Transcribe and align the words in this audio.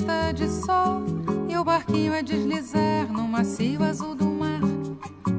posta 0.00 0.32
de 0.32 0.48
sol 0.48 1.02
e 1.48 1.56
o 1.56 1.64
barquinho 1.64 2.14
é 2.14 2.22
deslizar 2.22 3.12
no 3.12 3.28
macio 3.28 3.82
azul 3.82 4.14
do 4.14 4.26
mar. 4.26 4.60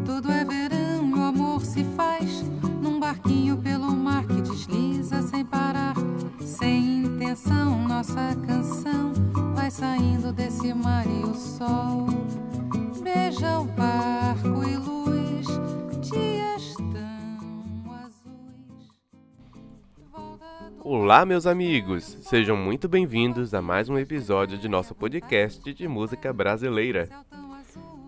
Tudo 0.05 0.31
é 0.31 0.45
verão 0.45 1.09
e 1.09 1.13
o 1.13 1.23
amor 1.23 1.65
se 1.65 1.83
faz 1.95 2.43
num 2.81 2.99
barquinho 2.99 3.57
pelo 3.57 3.91
mar 3.91 4.25
que 4.25 4.41
desliza 4.41 5.21
sem 5.23 5.43
parar. 5.43 5.95
Sem 6.39 7.05
intenção, 7.05 7.87
nossa 7.87 8.35
canção 8.45 9.13
vai 9.55 9.71
saindo 9.71 10.31
desse 10.31 10.73
mar 10.73 11.05
e 11.07 11.23
o 11.23 11.33
sol 11.33 12.07
beija 13.01 13.59
o 13.59 13.65
barco 13.65 14.63
e 14.63 14.77
luz, 14.77 15.00
Olá, 20.83 21.25
meus 21.25 21.45
amigos! 21.45 22.17
Sejam 22.21 22.57
muito 22.57 22.89
bem-vindos 22.89 23.53
a 23.53 23.61
mais 23.61 23.87
um 23.87 23.97
episódio 23.97 24.57
de 24.57 24.67
nosso 24.67 24.93
podcast 24.93 25.73
de 25.73 25.87
música 25.87 26.33
brasileira. 26.33 27.07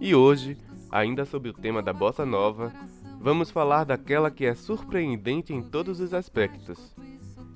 E 0.02 0.14
hoje, 0.14 0.58
ainda 0.92 1.26
sobre 1.26 1.50
o 1.50 1.54
tema 1.54 1.82
da 1.82 1.94
bossa 1.94 2.26
nova, 2.26 2.74
vamos 3.20 3.50
falar 3.50 3.84
daquela 3.84 4.30
que 4.30 4.46
é 4.46 4.56
surpreendente 4.56 5.54
em 5.54 5.62
todos 5.62 6.00
os 6.00 6.14
aspectos, 6.14 6.96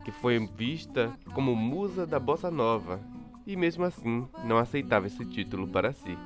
que 0.06 0.12
foi 0.12 0.38
vista 0.56 1.12
como 1.34 1.56
musa 1.56 2.06
da 2.06 2.20
bossa 2.20 2.50
nova 2.50 3.00
e 3.46 3.56
mesmo 3.56 3.84
assim 3.84 4.28
não 4.44 4.58
aceitava 4.58 5.08
esse 5.08 5.26
título 5.26 5.68
para 5.68 5.94
si 5.94 6.18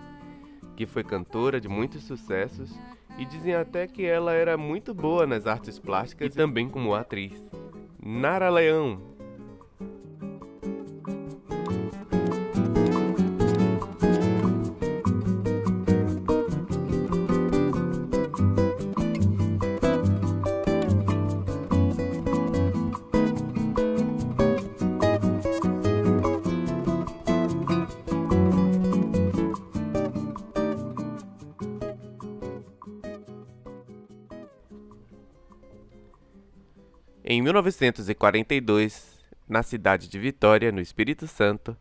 que 0.81 0.87
foi 0.87 1.03
cantora 1.03 1.61
de 1.61 1.67
muitos 1.67 2.03
sucessos 2.03 2.75
e 3.15 3.23
dizem 3.23 3.53
até 3.53 3.85
que 3.85 4.03
ela 4.03 4.33
era 4.33 4.57
muito 4.57 4.95
boa 4.95 5.27
nas 5.27 5.45
artes 5.45 5.77
plásticas 5.77 6.33
e 6.33 6.35
também 6.35 6.67
como 6.67 6.95
atriz. 6.95 7.33
Nara 8.03 8.49
Leão, 8.49 9.10
Em 37.33 37.41
1942, 37.41 39.17
na 39.47 39.63
cidade 39.63 40.09
de 40.09 40.19
Vitória, 40.19 40.69
no 40.69 40.81
Espírito 40.81 41.27
Santo, 41.27 41.77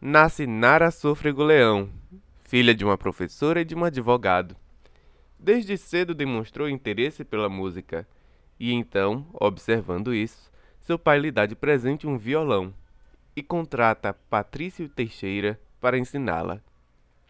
nasce 0.00 0.46
Nara 0.46 0.90
Sôfrego 0.90 1.42
Leão, 1.42 1.90
filha 2.44 2.74
de 2.74 2.86
uma 2.86 2.96
professora 2.96 3.60
e 3.60 3.66
de 3.66 3.74
um 3.74 3.84
advogado. 3.84 4.56
Desde 5.38 5.76
cedo 5.76 6.14
demonstrou 6.14 6.70
interesse 6.70 7.22
pela 7.22 7.50
música, 7.50 8.08
e 8.58 8.72
então, 8.72 9.26
observando 9.34 10.14
isso, 10.14 10.50
seu 10.80 10.98
pai 10.98 11.18
lhe 11.18 11.30
dá 11.30 11.44
de 11.44 11.54
presente 11.54 12.06
um 12.06 12.16
violão 12.16 12.72
e 13.36 13.42
contrata 13.42 14.14
Patrício 14.14 14.88
Teixeira 14.88 15.60
para 15.78 15.98
ensiná-la. 15.98 16.60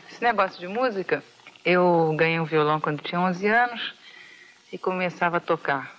Esse 0.08 0.22
negócio 0.22 0.60
de 0.60 0.68
música, 0.68 1.24
eu 1.64 2.14
ganhei 2.16 2.38
um 2.38 2.44
violão 2.44 2.80
quando 2.80 3.02
tinha 3.02 3.20
11 3.20 3.48
anos 3.48 3.94
e 4.72 4.78
começava 4.78 5.38
a 5.38 5.40
tocar. 5.40 5.97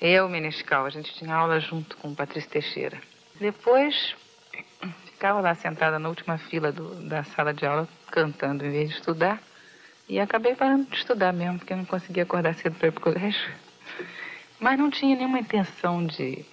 Eu, 0.00 0.30
Menescal, 0.30 0.86
a 0.86 0.90
gente 0.90 1.12
tinha 1.12 1.34
aula 1.34 1.60
junto 1.60 1.94
com 1.98 2.08
o 2.08 2.16
Patrício 2.16 2.48
Teixeira. 2.48 2.98
Depois, 3.38 4.16
ficava 5.04 5.40
lá 5.40 5.54
sentada 5.54 5.98
na 5.98 6.08
última 6.08 6.38
fila 6.38 6.72
do, 6.72 7.06
da 7.06 7.22
sala 7.22 7.52
de 7.52 7.66
aula, 7.66 7.86
cantando 8.10 8.64
em 8.64 8.70
vez 8.70 8.88
de 8.88 8.94
estudar. 8.96 9.42
E 10.08 10.18
acabei 10.18 10.54
parando 10.54 10.90
de 10.90 10.96
estudar 10.96 11.34
mesmo, 11.34 11.58
porque 11.58 11.74
eu 11.74 11.76
não 11.76 11.84
conseguia 11.84 12.22
acordar 12.22 12.54
cedo 12.54 12.76
para 12.76 12.88
ir 12.88 12.92
para 12.92 13.00
o 13.00 13.12
colégio. 13.12 13.52
Mas 14.58 14.78
não 14.78 14.90
tinha 14.90 15.14
nenhuma 15.14 15.38
intenção 15.38 16.06
de 16.06 16.46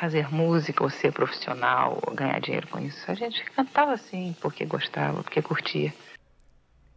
fazer 0.00 0.32
música 0.32 0.82
ou 0.82 0.88
ser 0.88 1.12
profissional 1.12 2.00
ou 2.06 2.14
ganhar 2.14 2.40
dinheiro 2.40 2.66
com 2.68 2.78
isso. 2.80 3.10
A 3.10 3.14
gente 3.14 3.44
cantava 3.50 3.92
assim 3.92 4.34
porque 4.40 4.64
gostava, 4.64 5.22
porque 5.22 5.42
curtia. 5.42 5.92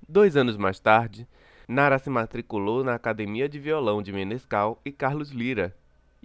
Dois 0.08 0.38
anos 0.38 0.56
mais 0.56 0.80
tarde, 0.80 1.28
Nara 1.68 1.98
se 1.98 2.10
matriculou 2.10 2.84
na 2.84 2.96
Academia 2.96 3.48
de 3.48 3.60
Violão 3.60 4.02
de 4.02 4.12
Menescal 4.12 4.82
e 4.84 4.92
Carlos 4.92 5.32
Lira, 5.32 5.76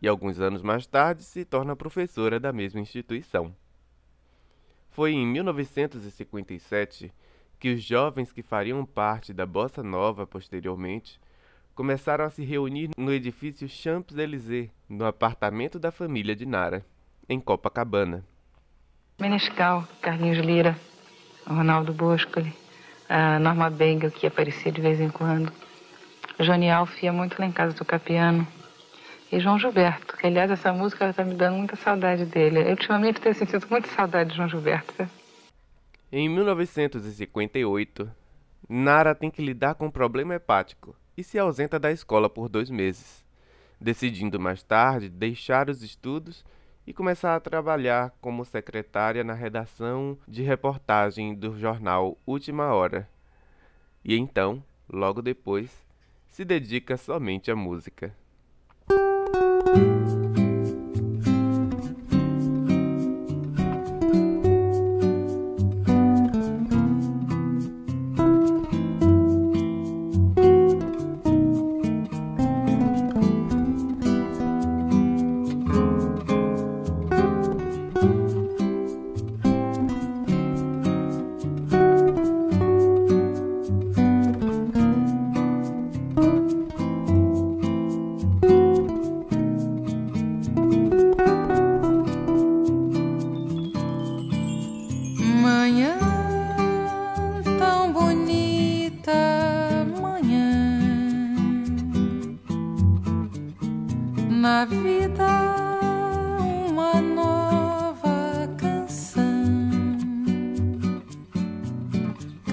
e 0.01 0.09
alguns 0.09 0.41
anos 0.41 0.63
mais 0.63 0.87
tarde 0.87 1.23
se 1.23 1.45
torna 1.45 1.77
professora 1.77 2.41
da 2.41 2.53
mesma 2.53 2.81
instituição. 2.81 3.55
Foi 4.91 5.13
em 5.13 5.27
1957 5.27 7.13
que 7.59 7.73
os 7.73 7.83
jovens 7.83 8.33
que 8.33 8.43
fariam 8.43 8.85
parte 8.85 9.33
da 9.33 9.47
Bossa 9.47 9.83
Nova 9.83 10.27
posteriormente 10.27 11.21
começaram 11.75 12.25
a 12.25 12.31
se 12.31 12.45
reunir 12.45 12.91
no 12.97 13.13
edifício 13.13 13.69
Champs-Élysées, 13.69 14.71
no 14.89 15.05
apartamento 15.05 15.79
da 15.79 15.93
família 15.93 16.35
de 16.35 16.45
Nara, 16.45 16.85
em 17.29 17.39
Copacabana. 17.39 18.25
Menescal, 19.21 19.87
Carlinhos 20.01 20.39
Lira, 20.39 20.77
Ronaldo 21.47 21.93
Boscoli, 21.93 22.53
a 23.09 23.39
Norma 23.39 23.71
Bengel, 23.71 24.11
que 24.11 24.27
aparecia 24.27 24.71
de 24.71 24.81
vez 24.81 25.01
em 25.01 25.09
quando. 25.09 25.53
Johnny 26.39 26.71
Alf 26.71 27.03
ia 27.03 27.13
muito 27.13 27.39
lá 27.39 27.47
em 27.47 27.53
casa 27.53 27.75
tocar 27.75 27.99
piano. 27.99 28.47
E 29.31 29.41
João 29.41 29.59
Gilberto, 29.59 30.17
que 30.17 30.27
aliás 30.27 30.51
essa 30.51 30.73
música 30.73 31.11
está 31.11 31.25
me 31.25 31.35
dando 31.35 31.57
muita 31.57 31.77
saudade 31.77 32.25
dele. 32.25 32.61
Eu 32.61 32.71
ultimamente 32.71 33.21
tenho 33.21 33.35
sentido 33.35 33.67
muita 33.69 33.89
saudade 33.89 34.31
de 34.31 34.37
João 34.37 34.49
Gilberto. 34.49 35.09
Em 36.11 36.29
1958, 36.29 38.11
Nara 38.69 39.15
tem 39.15 39.31
que 39.31 39.45
lidar 39.45 39.75
com 39.75 39.87
um 39.87 39.91
problema 39.91 40.35
hepático 40.35 40.97
e 41.17 41.23
se 41.23 41.39
ausenta 41.39 41.79
da 41.79 41.93
escola 41.93 42.31
por 42.31 42.49
dois 42.49 42.71
meses, 42.71 43.25
decidindo 43.81 44.41
mais 44.41 44.63
tarde 44.63 45.09
deixar 45.09 45.69
os 45.69 45.83
estudos 45.83 46.45
e 46.89 46.93
começar 46.95 47.37
a 47.37 47.41
trabalhar 47.41 48.15
como 48.19 48.47
secretária 48.47 49.23
na 49.23 49.35
redação 49.35 50.17
de 50.27 50.43
reportagem 50.43 51.35
do 51.35 51.55
jornal 51.59 52.17
Última 52.25 52.73
Hora. 52.73 53.07
E 54.03 54.17
então, 54.17 54.65
logo 54.89 55.21
depois, 55.21 55.71
se 56.31 56.47
dedica 56.47 56.97
somente 56.97 57.51
à 57.51 57.55
música. 57.55 58.17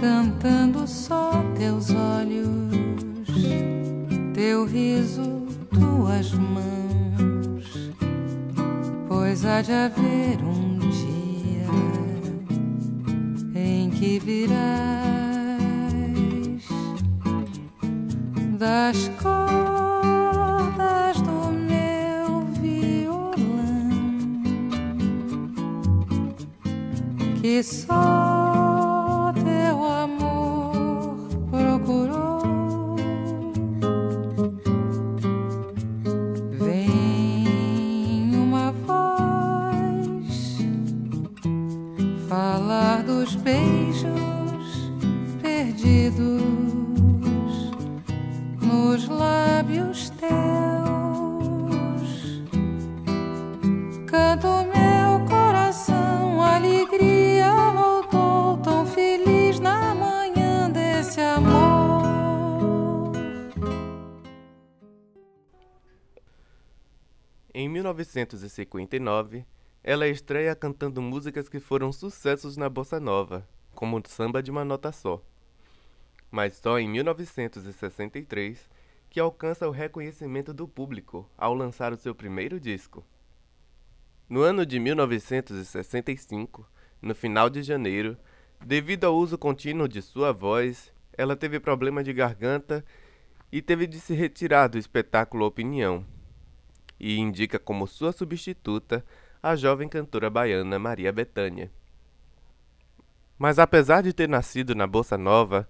Cantando 0.06 0.88
só 0.88 1.32
teus 1.58 1.90
olhos, 1.90 3.26
teu 4.36 4.64
riso, 4.66 5.48
tuas 5.72 6.32
mãos, 6.32 7.92
pois 9.08 9.44
há 9.44 9.64
de 9.64 9.72
haver 9.72 10.38
um 10.44 10.78
dia 10.78 11.66
em 13.56 13.90
que 13.90 14.20
virás 14.20 14.56
das 18.60 19.10
cordas 19.24 19.60
do 21.24 21.52
meu 21.52 22.46
violão 22.62 23.90
que 27.42 27.64
só 27.64 28.25
Em 67.58 67.70
1959, 67.70 69.46
ela 69.82 70.10
estreia 70.10 70.54
cantando 70.54 71.02
músicas 71.02 71.48
que 71.48 71.62
foram 71.62 71.90
sucessos 71.90 72.58
na 72.58 72.68
bossa 72.68 73.00
nova, 73.00 73.48
como 73.74 74.04
Samba 74.06 74.44
de 74.44 74.52
uma 74.52 74.66
Nota 74.66 74.92
Só. 74.92 75.24
Mas 76.30 76.56
só 76.56 76.78
em 76.78 76.90
1963 76.90 78.70
que 79.10 79.22
alcança 79.22 79.70
o 79.70 79.72
reconhecimento 79.72 80.54
do 80.54 80.68
público 80.68 81.30
ao 81.38 81.54
lançar 81.54 81.94
o 81.94 81.98
seu 81.98 82.14
primeiro 82.14 82.60
disco. 82.60 83.06
No 84.28 84.42
ano 84.42 84.66
de 84.66 84.78
1965, 84.78 86.70
no 87.02 87.16
final 87.16 87.50
de 87.50 87.64
janeiro, 87.64 88.18
devido 88.66 89.06
ao 89.06 89.16
uso 89.16 89.38
contínuo 89.38 89.88
de 89.88 90.02
sua 90.02 90.34
voz, 90.34 90.92
ela 91.18 91.38
teve 91.38 91.62
problema 91.62 92.04
de 92.04 92.12
garganta 92.12 92.84
e 93.50 93.62
teve 93.62 93.88
de 93.88 93.98
se 93.98 94.14
retirar 94.14 94.68
do 94.68 94.78
espetáculo 94.78 95.46
Opinião, 95.46 96.06
e 97.00 97.18
indica 97.18 97.60
como 97.60 97.88
sua 97.88 98.12
substituta 98.12 99.06
a 99.42 99.56
jovem 99.56 99.88
cantora 99.88 100.30
baiana 100.30 100.80
Maria 100.80 101.12
Bethânia. 101.12 101.72
Mas 103.38 103.60
apesar 103.60 104.02
de 104.02 104.14
ter 104.14 104.30
nascido 104.30 104.74
na 104.74 104.88
Bossa 104.88 105.18
Nova, 105.18 105.70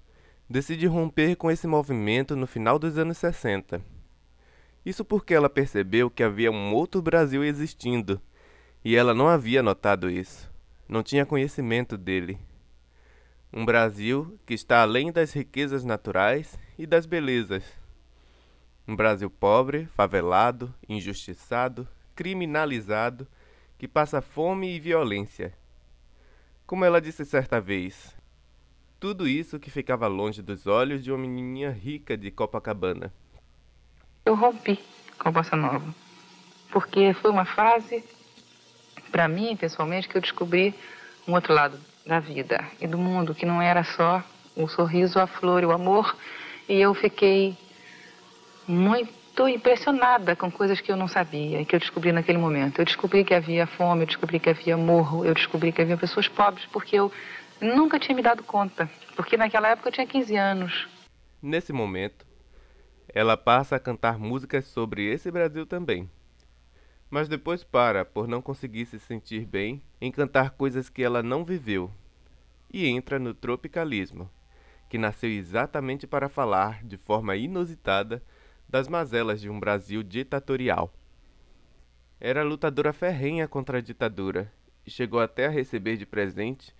decide 0.49 0.85
romper 0.85 1.35
com 1.35 1.49
esse 1.49 1.67
movimento 1.67 2.35
no 2.35 2.45
final 2.45 2.77
dos 2.77 2.97
anos 2.97 3.17
60. 3.17 3.81
Isso 4.85 5.03
porque 5.03 5.33
ela 5.33 5.49
percebeu 5.49 6.09
que 6.09 6.23
havia 6.23 6.51
um 6.51 6.73
outro 6.73 7.01
Brasil 7.01 7.43
existindo, 7.43 8.21
e 8.83 8.95
ela 8.95 9.15
não 9.15 9.27
havia 9.27 9.63
notado 9.63 10.09
isso, 10.09 10.51
não 10.87 11.01
tinha 11.01 11.25
conhecimento 11.25 11.97
dele. 11.97 12.37
Um 13.51 13.65
Brasil 13.65 14.37
que 14.45 14.53
está 14.53 14.81
além 14.81 15.11
das 15.11 15.33
riquezas 15.33 15.83
naturais 15.83 16.59
e 16.77 16.85
das 16.85 17.05
belezas. 17.05 17.63
Um 18.87 18.95
Brasil 18.95 19.29
pobre, 19.31 19.87
favelado, 19.95 20.73
injustiçado, 20.87 21.87
criminalizado 22.15 23.27
que 23.79 23.87
passa 23.87 24.21
fome 24.21 24.75
e 24.75 24.79
violência. 24.79 25.53
Como 26.67 26.85
ela 26.85 27.01
disse 27.01 27.25
certa 27.25 27.59
vez, 27.59 28.15
tudo 28.99 29.27
isso 29.27 29.59
que 29.59 29.71
ficava 29.71 30.07
longe 30.07 30.41
dos 30.41 30.67
olhos 30.67 31.03
de 31.03 31.11
uma 31.11 31.17
menininha 31.17 31.71
rica 31.71 32.15
de 32.15 32.29
Copacabana. 32.29 33.11
Eu 34.25 34.35
rompi 34.35 34.79
com 35.17 35.29
a 35.29 35.31
Bossa 35.31 35.55
Nova, 35.55 35.93
porque 36.71 37.13
foi 37.15 37.31
uma 37.31 37.45
fase, 37.45 38.03
para 39.11 39.27
mim, 39.27 39.55
pessoalmente, 39.57 40.07
que 40.07 40.15
eu 40.15 40.21
descobri 40.21 40.73
um 41.27 41.33
outro 41.33 41.53
lado 41.53 41.79
da 42.05 42.19
vida 42.19 42.63
e 42.79 42.87
do 42.87 42.97
mundo, 42.97 43.33
que 43.33 43.45
não 43.45 43.61
era 43.61 43.83
só 43.83 44.23
o 44.55 44.67
sorriso, 44.67 45.19
a 45.19 45.27
flor 45.27 45.63
e 45.63 45.65
o 45.65 45.71
amor, 45.71 46.15
e 46.69 46.79
eu 46.79 46.93
fiquei 46.93 47.57
muito 48.67 49.47
impressionada 49.47 50.35
com 50.35 50.51
coisas 50.51 50.79
que 50.81 50.91
eu 50.91 50.95
não 50.95 51.07
sabia 51.07 51.61
e 51.61 51.65
que 51.65 51.75
eu 51.75 51.79
descobri 51.79 52.11
naquele 52.11 52.37
momento. 52.37 52.79
Eu 52.79 52.85
descobri 52.85 53.23
que 53.23 53.33
havia 53.33 53.67
fome, 53.67 54.03
eu 54.03 54.07
descobri 54.07 54.39
que 54.39 54.49
havia 54.49 54.77
morro, 54.77 55.25
eu 55.25 55.33
descobri 55.33 55.71
que 55.71 55.81
havia 55.81 55.97
pessoas 55.97 56.27
pobres, 56.27 56.65
porque 56.67 56.95
eu 56.95 57.11
nunca 57.61 57.99
tinha 57.99 58.15
me 58.15 58.21
dado 58.21 58.43
conta. 58.43 58.89
Porque 59.15 59.37
naquela 59.37 59.69
época 59.69 59.89
eu 59.89 59.93
tinha 59.93 60.07
15 60.07 60.35
anos. 60.35 60.87
Nesse 61.41 61.71
momento, 61.71 62.25
ela 63.13 63.37
passa 63.37 63.75
a 63.75 63.79
cantar 63.79 64.17
músicas 64.17 64.65
sobre 64.65 65.05
esse 65.05 65.29
Brasil 65.31 65.65
também. 65.65 66.09
Mas 67.09 67.29
depois 67.29 67.63
para 67.63 68.03
por 68.03 68.27
não 68.27 68.41
conseguir 68.41 68.85
se 68.85 68.99
sentir 68.99 69.45
bem 69.45 69.81
em 70.01 70.11
cantar 70.11 70.51
coisas 70.51 70.89
que 70.89 71.03
ela 71.03 71.21
não 71.21 71.45
viveu. 71.45 71.91
E 72.73 72.87
entra 72.87 73.19
no 73.19 73.33
tropicalismo, 73.33 74.29
que 74.89 74.97
nasceu 74.97 75.29
exatamente 75.29 76.05
para 76.05 76.27
falar, 76.27 76.83
de 76.83 76.97
forma 76.97 77.35
inusitada, 77.35 78.21
das 78.67 78.87
mazelas 78.87 79.39
de 79.41 79.49
um 79.49 79.59
Brasil 79.59 80.03
ditatorial. 80.03 80.93
Era 82.19 82.43
lutadora 82.43 82.93
ferrenha 82.93 83.47
contra 83.47 83.77
a 83.77 83.81
ditadura 83.81 84.51
e 84.85 84.91
chegou 84.91 85.19
até 85.19 85.47
a 85.47 85.51
receber 85.51 85.97
de 85.97 86.05
presente 86.05 86.73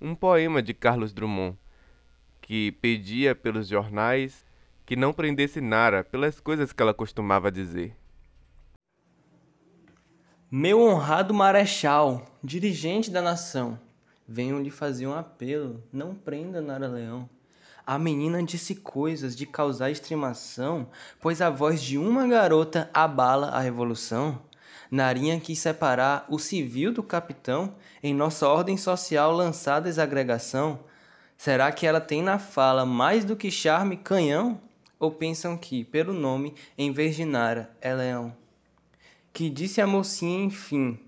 um 0.00 0.14
poema 0.14 0.62
de 0.62 0.74
Carlos 0.74 1.12
Drummond, 1.12 1.56
que 2.40 2.72
pedia 2.72 3.34
pelos 3.34 3.68
jornais 3.68 4.44
que 4.84 4.96
não 4.96 5.12
prendesse 5.12 5.60
Nara 5.60 6.04
pelas 6.04 6.40
coisas 6.40 6.72
que 6.72 6.82
ela 6.82 6.92
costumava 6.92 7.50
dizer. 7.50 7.96
Meu 10.50 10.80
honrado 10.80 11.32
marechal, 11.32 12.26
dirigente 12.42 13.10
da 13.10 13.22
nação, 13.22 13.78
venho 14.28 14.60
lhe 14.60 14.70
fazer 14.70 15.06
um 15.06 15.14
apelo, 15.14 15.82
não 15.92 16.14
prenda 16.14 16.60
Nara 16.60 16.86
Leão. 16.86 17.28
A 17.86 17.98
menina 17.98 18.42
disse 18.42 18.74
coisas 18.74 19.36
de 19.36 19.44
causar 19.44 19.90
extremação, 19.90 20.88
pois 21.20 21.42
a 21.42 21.50
voz 21.50 21.82
de 21.82 21.98
uma 21.98 22.26
garota 22.26 22.88
abala 22.94 23.48
a 23.48 23.60
revolução. 23.60 24.40
Narinha 24.90 25.38
quis 25.38 25.58
separar 25.58 26.24
o 26.30 26.38
civil 26.38 26.94
do 26.94 27.02
capitão, 27.02 27.74
em 28.02 28.14
nossa 28.14 28.48
ordem 28.48 28.78
social 28.78 29.32
lançar 29.32 29.80
desagregação. 29.80 30.80
Será 31.36 31.70
que 31.70 31.86
ela 31.86 32.00
tem 32.00 32.22
na 32.22 32.38
fala 32.38 32.86
mais 32.86 33.22
do 33.22 33.36
que 33.36 33.50
charme 33.50 33.98
canhão? 33.98 34.58
Ou 34.98 35.10
pensam 35.10 35.54
que, 35.54 35.84
pelo 35.84 36.14
nome, 36.14 36.54
em 36.78 36.90
vez 36.90 37.14
de 37.14 37.26
Nara, 37.26 37.70
é 37.82 37.92
leão? 37.92 38.34
Que 39.30 39.50
disse 39.50 39.82
a 39.82 39.86
mocinha, 39.86 40.42
enfim, 40.42 40.98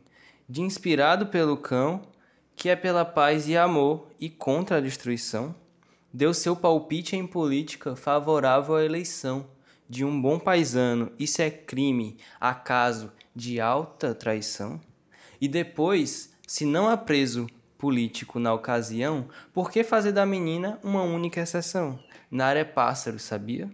de 0.47 0.61
inspirado 0.61 1.29
pelo 1.29 1.57
cão, 1.57 2.03
que 2.55 2.69
é 2.69 2.77
pela 2.77 3.05
paz 3.05 3.49
e 3.49 3.57
amor 3.57 4.09
e 4.21 4.29
contra 4.29 4.77
a 4.77 4.81
destruição? 4.81 5.55
Deu 6.17 6.33
seu 6.33 6.57
palpite 6.57 7.15
em 7.15 7.27
política 7.27 7.95
favorável 7.95 8.75
à 8.75 8.83
eleição 8.83 9.47
de 9.87 10.03
um 10.03 10.19
bom 10.19 10.39
paisano. 10.39 11.13
Isso 11.19 11.43
é 11.43 11.51
crime, 11.51 12.17
acaso 12.41 13.13
de 13.35 13.61
alta 13.61 14.15
traição? 14.15 14.81
E 15.39 15.47
depois, 15.47 16.33
se 16.49 16.65
não 16.65 16.89
há 16.89 16.97
preso 16.97 17.47
político 17.77 18.39
na 18.39 18.55
ocasião, 18.55 19.29
por 19.53 19.71
que 19.71 19.85
fazer 19.85 20.11
da 20.11 20.25
menina 20.25 20.81
uma 20.83 21.03
única 21.03 21.43
exceção? 21.43 21.99
Nara 22.31 22.61
é 22.61 22.65
pássaro, 22.65 23.19
sabia? 23.19 23.69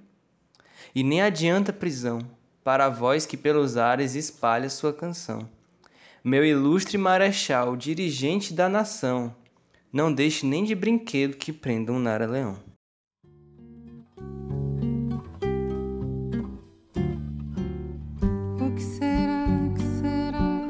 E 0.92 1.04
nem 1.04 1.22
adianta 1.22 1.72
prisão 1.72 2.18
para 2.64 2.86
a 2.86 2.90
voz 2.90 3.24
que 3.24 3.36
pelos 3.36 3.76
ares 3.76 4.16
espalha 4.16 4.68
sua 4.68 4.92
canção. 4.92 5.48
Meu 6.24 6.44
ilustre 6.44 6.98
marechal, 6.98 7.76
dirigente 7.76 8.52
da 8.52 8.68
nação, 8.68 9.32
não 9.92 10.10
deixe 10.10 10.46
nem 10.46 10.64
de 10.64 10.74
brinquedo 10.74 11.36
que 11.36 11.52
prenda 11.52 11.92
um 11.92 11.98
Nara-leão. 11.98 12.56
O 18.58 18.74
que 18.74 18.80
será, 18.80 19.44
que 19.74 19.82
será 20.00 20.66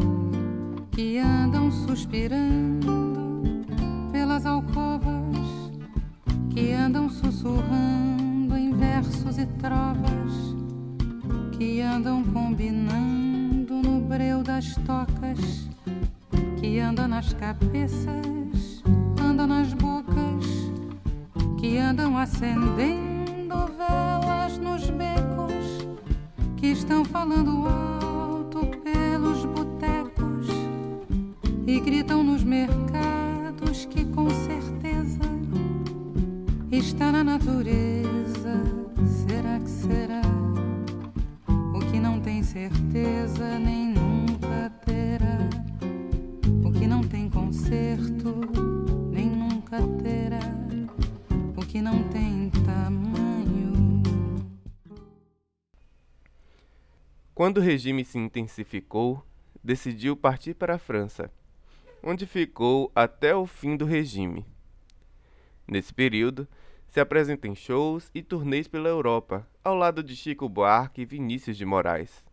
que 0.90 1.18
andam 1.18 1.70
suspirando 1.70 3.64
pelas 4.10 4.44
alcovas, 4.44 5.70
que 6.52 6.72
andam 6.72 7.08
sussurrando 7.08 8.56
em 8.56 8.72
versos 8.72 9.38
e 9.38 9.46
trovas, 9.46 10.56
que 11.56 11.80
andam 11.80 12.24
combinando 12.24 13.74
no 13.74 14.00
breu 14.00 14.42
das 14.42 14.74
tocas, 14.84 15.68
que 16.58 16.80
andam 16.80 17.06
nas 17.06 17.32
cabeças 17.34 18.41
nas 19.46 19.72
bocas, 19.74 20.46
que 21.58 21.78
andam 21.78 22.16
acendendo 22.16 23.54
velas 23.76 24.58
nos 24.58 24.88
becos, 24.90 25.86
que 26.56 26.68
estão 26.68 27.04
falando 27.04 27.66
alto 27.66 28.66
pelos 28.82 29.44
botecos 29.44 30.48
e 31.66 31.80
gritam 31.80 32.22
nos 32.22 32.42
mercados 32.42 33.84
que 33.86 34.04
com 34.04 34.28
certeza 34.30 35.20
está 36.70 37.12
na 37.12 37.22
natureza. 37.22 37.91
Quando 57.42 57.58
o 57.58 57.60
regime 57.60 58.04
se 58.04 58.16
intensificou, 58.18 59.20
decidiu 59.64 60.16
partir 60.16 60.54
para 60.54 60.76
a 60.76 60.78
França, 60.78 61.28
onde 62.00 62.24
ficou 62.24 62.92
até 62.94 63.34
o 63.34 63.48
fim 63.48 63.76
do 63.76 63.84
regime. 63.84 64.46
Nesse 65.66 65.92
período, 65.92 66.46
se 66.86 67.00
apresenta 67.00 67.48
em 67.48 67.54
shows 67.56 68.08
e 68.14 68.22
turnês 68.22 68.68
pela 68.68 68.88
Europa, 68.88 69.44
ao 69.64 69.74
lado 69.74 70.04
de 70.04 70.14
Chico 70.14 70.48
Buarque 70.48 71.02
e 71.02 71.04
Vinícius 71.04 71.56
de 71.56 71.66
Moraes, 71.66 72.24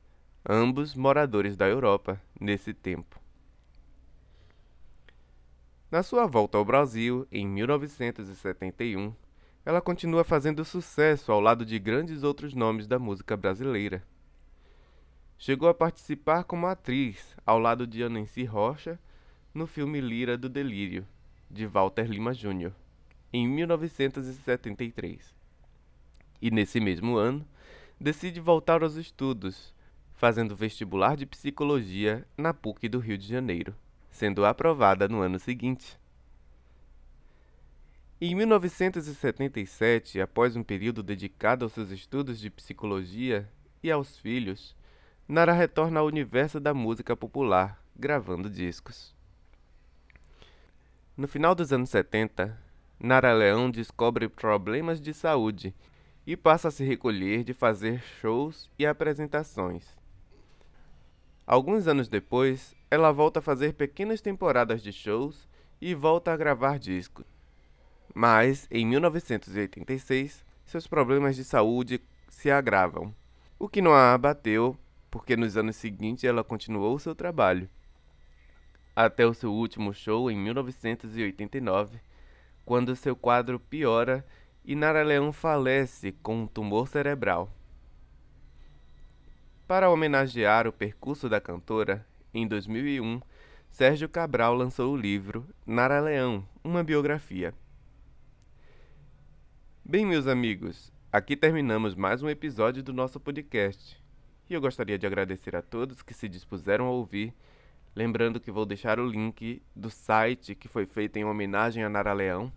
ambos 0.47 0.93
moradores 0.93 1.57
da 1.57 1.67
Europa 1.67 2.21
nesse 2.39 2.71
tempo. 2.71 3.19
Na 5.89 6.03
sua 6.03 6.27
volta 6.27 6.55
ao 6.55 6.63
Brasil, 6.63 7.27
em 7.31 7.47
1971, 7.47 9.11
ela 9.65 9.81
continua 9.81 10.23
fazendo 10.23 10.63
sucesso 10.63 11.31
ao 11.31 11.41
lado 11.41 11.65
de 11.65 11.79
grandes 11.79 12.21
outros 12.21 12.53
nomes 12.53 12.85
da 12.85 12.99
música 12.99 13.35
brasileira. 13.35 14.03
Chegou 15.41 15.69
a 15.69 15.73
participar 15.73 16.43
como 16.43 16.67
atriz 16.67 17.33
ao 17.45 17.57
lado 17.57 17.87
de 17.87 18.03
Anansi 18.03 18.43
Rocha 18.43 18.99
no 19.53 19.65
filme 19.65 20.01
Lira 20.01 20.37
do 20.37 20.49
Delírio, 20.49 21.07
de 21.49 21.65
Walter 21.65 22.09
Lima 22.09 22.33
Jr., 22.33 22.73
em 23.31 23.47
1973. 23.47 25.33
E 26.41 26.51
nesse 26.51 26.81
mesmo 26.81 27.15
ano, 27.15 27.47
decide 27.97 28.41
voltar 28.41 28.83
aos 28.83 28.95
estudos, 28.95 29.73
fazendo 30.13 30.57
vestibular 30.57 31.15
de 31.15 31.25
psicologia 31.25 32.27
na 32.37 32.53
PUC 32.53 32.89
do 32.89 32.99
Rio 32.99 33.17
de 33.17 33.25
Janeiro, 33.25 33.73
sendo 34.11 34.45
aprovada 34.45 35.07
no 35.07 35.21
ano 35.21 35.39
seguinte. 35.39 35.97
Em 38.19 38.35
1977, 38.35 40.19
após 40.19 40.57
um 40.57 40.63
período 40.63 41.01
dedicado 41.01 41.63
aos 41.63 41.71
seus 41.71 41.91
estudos 41.91 42.41
de 42.41 42.49
psicologia 42.49 43.49
e 43.81 43.89
aos 43.89 44.17
filhos, 44.17 44.77
Nara 45.31 45.53
retorna 45.53 45.99
ao 45.99 46.07
universo 46.07 46.59
da 46.59 46.73
música 46.73 47.15
popular, 47.15 47.79
gravando 47.95 48.49
discos. 48.49 49.15
No 51.15 51.27
final 51.27 51.53
dos 51.53 51.71
anos 51.71 51.91
70, 51.91 52.59
Nara 52.99 53.31
Leão 53.31 53.69
descobre 53.69 54.27
problemas 54.27 54.99
de 54.99 55.13
saúde 55.13 55.71
e 56.25 56.35
passa 56.35 56.69
a 56.69 56.71
se 56.71 56.83
recolher 56.83 57.43
de 57.43 57.53
fazer 57.53 58.01
shows 58.19 58.71
e 58.79 58.87
apresentações. 58.87 59.95
Alguns 61.45 61.87
anos 61.87 62.09
depois, 62.09 62.75
ela 62.89 63.11
volta 63.11 63.37
a 63.37 63.43
fazer 63.43 63.73
pequenas 63.75 64.21
temporadas 64.21 64.81
de 64.81 64.91
shows 64.91 65.47
e 65.79 65.93
volta 65.93 66.33
a 66.33 66.37
gravar 66.37 66.79
discos. 66.79 67.27
Mas, 68.15 68.67
em 68.71 68.83
1986, 68.83 70.43
seus 70.65 70.87
problemas 70.87 71.35
de 71.35 71.43
saúde 71.43 72.01
se 72.29 72.49
agravam, 72.49 73.13
o 73.59 73.69
que 73.69 73.79
não 73.79 73.93
a 73.93 74.11
abateu, 74.11 74.75
porque 75.09 75.35
nos 75.35 75.57
anos 75.57 75.75
seguintes 75.75 76.23
ela 76.23 76.43
continuou 76.43 76.99
seu 76.99 77.15
trabalho. 77.15 77.69
Até 78.95 79.25
o 79.25 79.33
seu 79.33 79.53
último 79.53 79.93
show 79.93 80.29
em 80.29 80.37
1989, 80.37 81.99
quando 82.65 82.95
seu 82.95 83.15
quadro 83.15 83.59
piora 83.59 84.25
e 84.63 84.75
Nara 84.75 85.03
Leão 85.03 85.31
falece 85.31 86.11
com 86.11 86.43
um 86.43 86.47
tumor 86.47 86.87
cerebral. 86.87 87.51
Para 89.67 89.89
homenagear 89.89 90.67
o 90.67 90.73
percurso 90.73 91.29
da 91.29 91.39
cantora, 91.39 92.05
em 92.33 92.47
2001, 92.47 93.21
Sérgio 93.71 94.09
Cabral 94.09 94.53
lançou 94.53 94.93
o 94.93 94.97
livro 94.97 95.47
Nara 95.65 95.99
Leão, 95.99 96.45
uma 96.63 96.83
biografia. 96.83 97.53
Bem, 99.83 100.05
meus 100.05 100.27
amigos, 100.27 100.91
aqui 101.11 101.35
terminamos 101.35 101.95
mais 101.95 102.21
um 102.21 102.29
episódio 102.29 102.83
do 102.83 102.93
nosso 102.93 103.19
podcast. 103.19 104.08
E 104.49 104.53
eu 104.55 104.61
gostaria 104.61 104.97
de 104.97 105.05
agradecer 105.05 105.55
a 105.55 105.61
todos 105.61 106.01
que 106.01 106.13
se 106.13 106.27
dispuseram 106.27 106.87
a 106.87 106.91
ouvir, 106.91 107.31
lembrando 107.95 108.39
que 108.39 108.51
vou 108.51 108.65
deixar 108.65 108.99
o 108.99 109.07
link 109.07 109.61
do 109.75 109.91
site 109.91 110.55
que 110.55 110.67
foi 110.67 110.87
feito 110.87 111.17
em 111.17 111.23
homenagem 111.23 111.83
a 111.83 111.89
Nara 111.89 112.13
Leão 112.13 112.51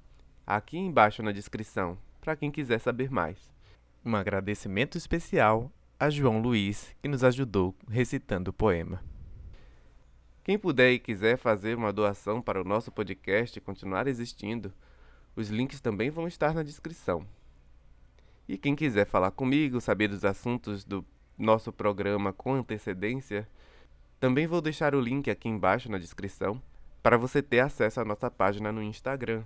aqui 0.46 0.78
embaixo 0.78 1.22
na 1.22 1.32
descrição, 1.32 1.99
para 2.20 2.34
quem 2.34 2.50
quiser 2.50 2.78
saber 2.78 3.11
mais. 3.11 3.52
Um 4.02 4.16
agradecimento 4.16 4.96
especial 4.96 5.70
a 6.00 6.08
João 6.08 6.40
Luiz, 6.40 6.96
que 7.02 7.08
nos 7.08 7.22
ajudou 7.22 7.76
recitando 7.88 8.50
o 8.50 8.54
poema. 8.54 9.04
Quem 10.42 10.58
puder 10.58 10.92
e 10.92 10.99
quiser 10.99 11.37
fazer 11.37 11.76
uma 11.76 11.92
doação 11.92 12.40
para 12.40 12.61
o 12.61 12.64
nosso 12.64 12.90
podcast 12.90 13.61
continuar 13.61 14.06
existindo, 14.06 14.72
os 15.37 15.50
links 15.50 15.80
também 15.80 16.11
vão 16.11 16.26
estar 16.26 16.54
na 16.54 16.62
descrição. 16.62 17.25
E 18.49 18.58
quem 18.58 18.75
quiser 18.75 19.06
falar 19.06 19.30
comigo, 19.30 19.80
saber 19.80 20.08
dos 20.08 20.25
assuntos 20.25 20.84
do 20.84 21.04
nosso 21.42 21.72
programa 21.72 22.32
com 22.32 22.54
antecedência, 22.54 23.49
também 24.18 24.46
vou 24.46 24.61
deixar 24.61 24.94
o 24.94 25.00
link 25.00 25.30
aqui 25.30 25.49
embaixo 25.49 25.90
na 25.90 25.99
descrição 25.99 26.61
para 27.02 27.16
você 27.16 27.42
ter 27.42 27.61
acesso 27.61 28.00
à 28.00 28.04
nossa 28.04 28.30
página 28.30 28.70
no 28.70 28.82
Instagram. 28.82 29.42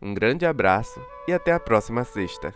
Um 0.00 0.14
grande 0.14 0.46
abraço 0.46 1.00
e 1.26 1.32
até 1.32 1.52
a 1.52 1.60
próxima 1.60 2.04
sexta. 2.04 2.54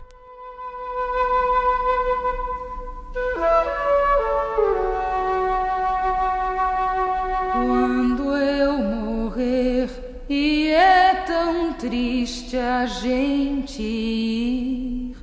triste 11.79 12.57
a 12.57 12.85
gente 12.85 13.81
ir, 13.81 15.15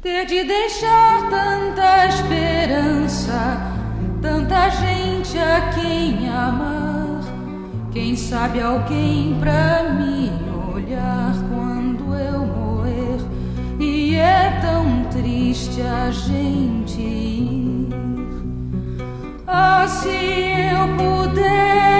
ter 0.00 0.24
de 0.24 0.44
deixar 0.44 1.28
tanta 1.28 2.06
esperança, 2.06 2.55
tanta 4.20 4.70
gente 4.70 5.38
a 5.38 5.70
quem 5.74 6.28
amar. 6.28 7.20
Quem 7.92 8.16
sabe 8.16 8.60
alguém 8.60 9.36
pra 9.40 9.84
me 9.94 10.30
olhar 10.74 11.32
quando 11.48 12.14
eu 12.14 12.40
morrer, 12.40 13.18
e 13.80 14.16
é 14.16 14.58
tão 14.60 15.04
triste 15.10 15.80
a 15.80 16.10
gente 16.10 17.00
ir. 17.00 17.88
Ah, 19.46 19.86
se 19.88 20.08
eu 20.08 20.86
pudesse 20.96 21.95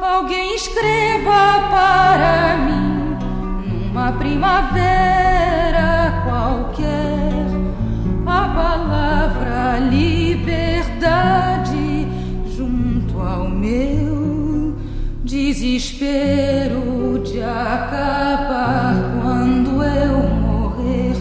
Alguém 0.00 0.54
escreva 0.54 1.68
para 1.70 2.56
mim 2.58 3.16
numa 3.66 4.12
primavera 4.12 4.62
qualquer 6.24 7.46
a 8.24 8.48
palavra 8.48 9.78
liberdade 9.80 11.08
junto 12.56 13.20
ao 13.20 13.48
meu 13.48 14.76
desespero 15.24 17.20
de 17.24 17.42
acabar 17.42 18.94
quando 19.22 19.82
eu 19.82 20.18
morrer 20.40 21.14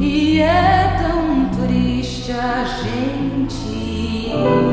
e 0.00 0.40
é 0.40 0.96
tão 1.02 1.48
triste 1.66 2.32
a 2.32 2.64
gente. 2.82 4.71